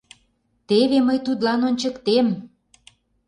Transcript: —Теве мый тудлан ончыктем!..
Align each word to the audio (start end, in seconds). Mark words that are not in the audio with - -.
—Теве 0.67 0.97
мый 1.07 1.19
тудлан 1.25 1.59
ончыктем!.. 1.69 2.27